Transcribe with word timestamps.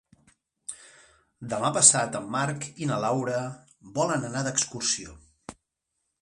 Demà 1.51 1.69
passat 1.75 2.17
en 2.21 2.25
Marc 2.37 2.65
i 2.85 2.89
na 2.93 2.97
Laura 3.05 3.37
volen 3.99 4.27
anar 4.31 4.43
d'excursió. 4.49 5.15